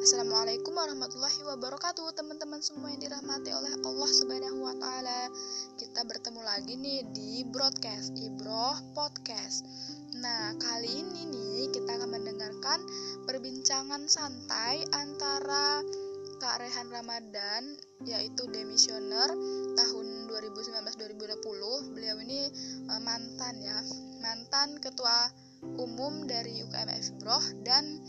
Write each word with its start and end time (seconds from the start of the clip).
Assalamualaikum 0.00 0.72
warahmatullahi 0.72 1.44
wabarakatuh 1.44 2.16
Teman-teman 2.16 2.64
semua 2.64 2.88
yang 2.88 3.04
dirahmati 3.04 3.52
oleh 3.52 3.68
Allah 3.84 4.08
subhanahu 4.08 4.64
wa 4.64 4.72
ta'ala. 4.72 5.28
Kita 5.76 6.08
bertemu 6.08 6.40
lagi 6.40 6.72
nih 6.80 7.04
di 7.12 7.44
broadcast 7.44 8.16
Ibroh 8.16 8.96
Podcast. 8.96 9.68
Nah 10.16 10.56
kali 10.56 11.04
ini 11.04 11.28
nih 11.28 11.68
kita 11.76 12.00
akan 12.00 12.16
mendengarkan 12.16 12.80
perbincangan 13.28 14.08
santai 14.08 14.88
antara 14.96 15.84
Kak 16.40 16.64
Rehan 16.64 16.88
Ramadan 16.88 17.76
yaitu 18.08 18.48
demisioner 18.48 19.28
tahun 19.76 20.32
2019-2020 20.32 21.92
Beliau 21.92 22.16
ini 22.24 22.48
uh, 22.88 23.04
mantan 23.04 23.60
ya 23.60 23.76
Mantan 24.24 24.80
ketua 24.80 25.28
umum 25.76 26.24
dari 26.24 26.64
UKM 26.64 26.88
Ibroh 26.88 27.44
dan 27.68 28.00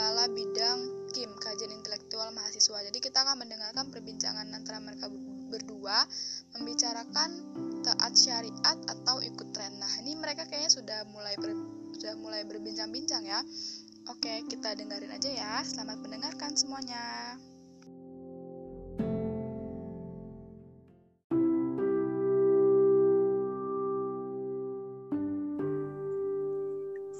kepala 0.00 0.32
bidang 0.32 1.12
KIM, 1.12 1.28
kajian 1.36 1.76
intelektual 1.76 2.32
mahasiswa. 2.32 2.88
Jadi 2.88 3.04
kita 3.04 3.20
akan 3.20 3.44
mendengarkan 3.44 3.92
perbincangan 3.92 4.48
antara 4.48 4.80
mereka 4.80 5.12
berdua 5.52 6.08
membicarakan 6.56 7.36
taat 7.84 8.16
syariat 8.16 8.80
atau 8.88 9.20
ikut 9.20 9.52
tren. 9.52 9.76
Nah, 9.76 9.92
ini 10.00 10.16
mereka 10.16 10.48
kayaknya 10.48 10.72
sudah 10.72 11.04
mulai 11.12 11.36
ber, 11.36 11.52
sudah 11.92 12.16
mulai 12.16 12.48
berbincang-bincang 12.48 13.28
ya. 13.28 13.44
Oke, 14.08 14.40
kita 14.48 14.72
dengerin 14.72 15.12
aja 15.12 15.28
ya. 15.28 15.60
Selamat 15.68 16.00
mendengarkan 16.00 16.56
semuanya. 16.56 17.36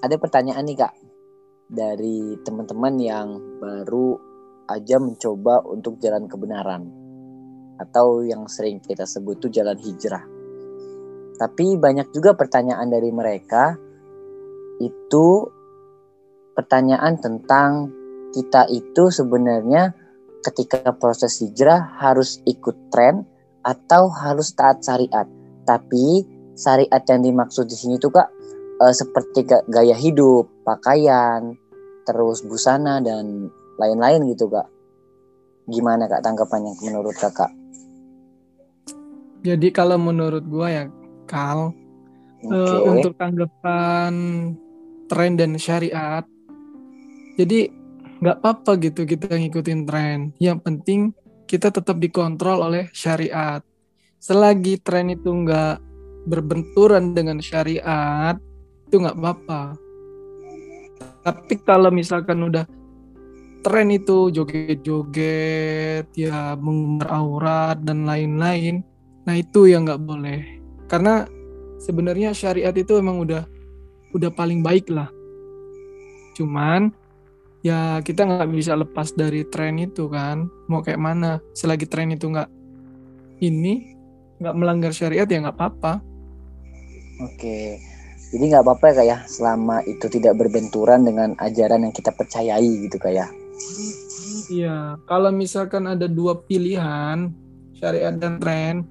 ada 0.01 0.17
pertanyaan 0.17 0.65
nih 0.65 0.81
kak 0.81 1.10
dari 1.71 2.35
teman-teman 2.43 2.95
yang 2.99 3.29
baru 3.63 4.19
aja 4.67 4.99
mencoba 4.99 5.63
untuk 5.71 6.03
jalan 6.03 6.27
kebenaran 6.27 6.91
atau 7.79 8.27
yang 8.27 8.45
sering 8.51 8.83
kita 8.83 9.07
sebut 9.07 9.39
tuh 9.39 9.55
jalan 9.55 9.79
hijrah. 9.79 10.27
Tapi 11.39 11.79
banyak 11.79 12.11
juga 12.13 12.37
pertanyaan 12.37 12.91
dari 12.91 13.09
mereka 13.15 13.79
itu 14.83 15.49
pertanyaan 16.53 17.17
tentang 17.17 17.89
kita 18.35 18.69
itu 18.69 19.09
sebenarnya 19.09 19.95
ketika 20.45 20.93
proses 20.93 21.41
hijrah 21.41 21.97
harus 22.03 22.43
ikut 22.45 22.93
tren 22.93 23.25
atau 23.65 24.13
harus 24.13 24.53
taat 24.53 24.85
syariat. 24.85 25.25
Tapi 25.65 26.25
syariat 26.59 27.01
yang 27.09 27.25
dimaksud 27.25 27.65
di 27.65 27.77
sini 27.79 27.97
tuh 27.97 28.13
kak 28.13 28.29
uh, 28.81 28.95
seperti 28.97 29.45
gaya 29.69 29.95
hidup, 29.95 30.49
pakaian, 30.65 31.55
terus 32.09 32.41
busana 32.43 32.99
dan 33.05 33.53
lain-lain 33.77 34.33
gitu 34.33 34.49
kak. 34.49 34.67
Gimana 35.69 36.09
kak 36.09 36.25
tanggapannya 36.25 36.75
menurut 36.83 37.15
kakak? 37.15 37.53
Jadi 39.41 39.69
kalau 39.73 39.97
menurut 39.97 40.45
gua 40.49 40.69
ya 40.69 40.85
Kal, 41.25 41.71
okay. 42.43 42.51
uh, 42.51 42.83
eh, 42.83 42.91
untuk 42.91 43.15
tanggapan 43.15 44.13
tren 45.07 45.33
dan 45.39 45.55
syariat, 45.57 46.27
jadi 47.39 47.71
nggak 48.21 48.37
apa-apa 48.43 48.77
gitu 48.83 49.07
kita 49.07 49.33
ngikutin 49.39 49.81
tren. 49.87 50.19
Yang 50.43 50.59
penting 50.61 51.01
kita 51.47 51.73
tetap 51.73 51.97
dikontrol 52.03 52.67
oleh 52.67 52.91
syariat. 52.93 53.63
Selagi 54.21 54.83
tren 54.85 55.09
itu 55.09 55.31
nggak 55.33 55.81
berbenturan 56.29 57.17
dengan 57.17 57.41
syariat, 57.41 58.37
itu 58.91 58.99
nggak 58.99 59.23
apa-apa. 59.23 59.79
Tapi 61.23 61.55
kalau 61.63 61.95
misalkan 61.95 62.43
udah 62.43 62.67
tren 63.63 63.95
itu 63.95 64.35
joget-joget 64.35 66.11
ya 66.19 66.59
mengumbar 66.59 67.09
aurat 67.13 67.79
dan 67.87 68.09
lain-lain 68.09 68.83
nah 69.23 69.39
itu 69.39 69.71
yang 69.71 69.87
nggak 69.87 70.03
boleh. 70.03 70.43
Karena 70.91 71.23
sebenarnya 71.79 72.35
syariat 72.35 72.75
itu 72.75 72.99
emang 72.99 73.23
udah 73.23 73.47
udah 74.11 74.31
paling 74.35 74.59
baik 74.59 74.91
lah. 74.91 75.07
Cuman 76.35 76.91
ya 77.63 78.03
kita 78.03 78.27
nggak 78.27 78.51
bisa 78.51 78.75
lepas 78.75 79.15
dari 79.15 79.47
tren 79.47 79.79
itu 79.79 80.11
kan. 80.11 80.51
Mau 80.67 80.83
kayak 80.83 80.99
mana 80.99 81.39
selagi 81.55 81.87
tren 81.87 82.11
itu 82.11 82.27
nggak 82.27 82.51
ini 83.39 83.95
nggak 84.43 84.57
melanggar 84.59 84.91
syariat 84.91 85.31
ya 85.31 85.47
nggak 85.47 85.55
apa-apa. 85.55 86.03
Oke 87.23 87.90
jadi 88.31 88.45
nggak 88.55 88.63
apa-apa 88.63 88.85
ya 88.91 88.95
kak 88.95 89.07
ya 89.07 89.19
selama 89.27 89.83
itu 89.91 90.07
tidak 90.07 90.39
berbenturan 90.39 91.03
dengan 91.03 91.35
ajaran 91.43 91.83
yang 91.83 91.95
kita 91.95 92.15
percayai 92.15 92.87
gitu 92.87 92.97
kak 93.03 93.15
ya. 93.15 93.27
Iya, 94.51 94.99
kalau 95.07 95.31
misalkan 95.31 95.87
ada 95.87 96.11
dua 96.11 96.39
pilihan 96.43 97.31
syariat 97.75 98.15
dan 98.15 98.39
tren, 98.39 98.87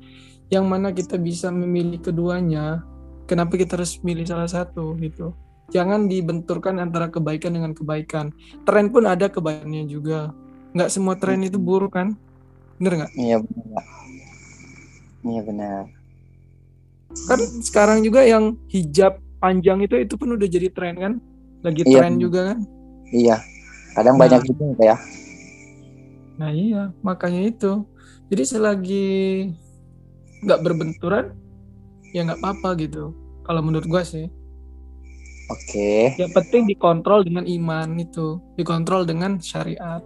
yang 0.52 0.68
mana 0.68 0.92
kita 0.92 1.16
bisa 1.16 1.52
memilih 1.52 2.00
keduanya, 2.00 2.84
kenapa 3.28 3.56
kita 3.56 3.80
harus 3.80 4.00
milih 4.04 4.28
salah 4.28 4.48
satu 4.48 4.96
gitu? 5.00 5.36
Jangan 5.70 6.10
dibenturkan 6.10 6.82
antara 6.82 7.08
kebaikan 7.14 7.54
dengan 7.54 7.72
kebaikan. 7.78 8.34
Tren 8.66 8.90
pun 8.90 9.06
ada 9.06 9.30
kebaikannya 9.30 9.86
juga. 9.86 10.34
Nggak 10.74 10.90
semua 10.90 11.14
tren 11.14 11.46
itu 11.46 11.62
buruk 11.62 11.94
kan? 11.94 12.18
Bener 12.82 13.06
nggak? 13.06 13.12
Iya 13.14 13.38
benar. 13.44 13.86
Iya 15.22 15.42
benar. 15.46 15.84
Kan 17.30 17.40
sekarang 17.62 18.00
juga 18.02 18.26
yang 18.26 18.58
hijab 18.72 19.22
panjang 19.40 19.80
itu 19.84 19.96
itu 20.00 20.14
pun 20.20 20.36
udah 20.36 20.48
jadi 20.48 20.68
tren 20.72 20.96
kan? 21.00 21.14
Lagi 21.64 21.84
iya. 21.88 22.00
tren 22.04 22.16
juga 22.20 22.54
kan? 22.54 22.60
Iya. 23.10 23.38
Kadang 23.96 24.16
nah, 24.16 24.22
banyak 24.28 24.42
juga 24.48 24.64
ya. 24.84 24.96
Nah 26.40 26.52
iya. 26.52 26.84
Makanya 27.02 27.42
itu. 27.50 27.84
Jadi 28.30 28.44
selagi 28.46 29.10
nggak 30.46 30.62
berbenturan 30.64 31.36
ya 32.14 32.24
nggak 32.28 32.40
apa-apa 32.40 32.78
gitu. 32.80 33.16
Kalau 33.44 33.66
menurut 33.66 33.88
gua 33.90 34.06
sih. 34.06 34.30
Oke. 35.50 36.14
Okay. 36.14 36.22
yang 36.22 36.30
penting 36.30 36.70
dikontrol 36.70 37.26
dengan 37.26 37.50
iman 37.50 37.98
itu. 37.98 38.38
Dikontrol 38.54 39.10
dengan 39.10 39.42
syariat. 39.42 40.06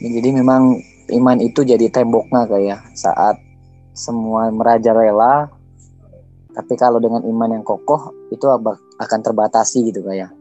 Ya, 0.00 0.08
jadi 0.16 0.32
memang 0.32 0.80
iman 1.12 1.38
itu 1.44 1.60
jadi 1.60 1.92
temboknya 1.92 2.48
kayak 2.48 2.80
saat 2.96 3.36
semua 3.92 4.48
merajalela 4.48 5.52
tapi 6.50 6.74
kalau 6.74 6.98
dengan 6.98 7.22
iman 7.22 7.50
yang 7.60 7.64
kokoh 7.64 8.14
itu 8.34 8.46
akan 8.98 9.20
terbatasi 9.22 9.90
gitu 9.90 10.02
kayak. 10.02 10.34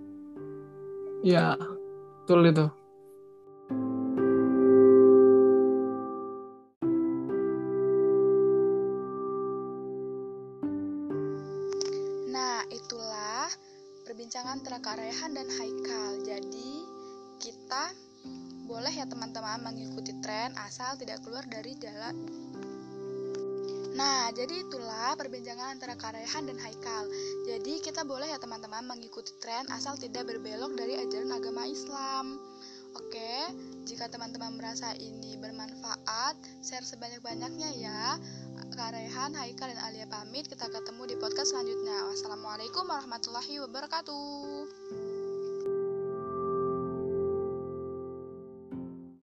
Ya, 1.20 1.54
betul 2.24 2.48
itu. 2.48 2.66
Nah, 12.32 12.64
itulah 12.72 13.52
perbincangan 14.08 14.64
antara 14.64 14.80
Kak 14.80 14.96
Rehan 14.96 15.36
dan 15.36 15.48
Haikal. 15.52 16.24
Jadi, 16.24 16.72
kita 17.44 17.92
boleh 18.70 18.94
ya 18.94 19.10
teman-teman 19.10 19.66
mengikuti 19.66 20.14
tren 20.22 20.54
asal 20.62 20.94
tidak 20.96 21.26
keluar 21.26 21.42
dari 21.50 21.74
jalan 21.82 22.14
Nah, 24.00 24.32
jadi 24.32 24.64
itulah 24.64 25.12
perbincangan 25.20 25.76
antara 25.76 26.00
Karehan 26.00 26.48
dan 26.48 26.56
Haikal. 26.56 27.04
Jadi 27.44 27.84
kita 27.84 28.08
boleh 28.08 28.32
ya 28.32 28.40
teman-teman 28.40 28.88
mengikuti 28.88 29.36
tren 29.44 29.68
asal 29.76 30.00
tidak 30.00 30.24
berbelok 30.24 30.72
dari 30.80 30.96
ajaran 30.96 31.36
agama 31.36 31.68
Islam. 31.68 32.40
Oke, 32.96 33.52
jika 33.84 34.08
teman-teman 34.08 34.56
merasa 34.56 34.96
ini 34.96 35.36
bermanfaat, 35.36 36.40
share 36.64 36.88
sebanyak-banyaknya 36.88 37.70
ya. 37.76 38.16
Karehan, 38.80 39.36
Haikal, 39.36 39.76
dan 39.76 39.84
Alia 39.84 40.08
pamit. 40.08 40.48
Kita 40.48 40.72
ketemu 40.72 41.12
di 41.12 41.16
podcast 41.20 41.52
selanjutnya. 41.52 42.08
Wassalamualaikum 42.08 42.88
warahmatullahi 42.88 43.60
wabarakatuh. 43.68 45.09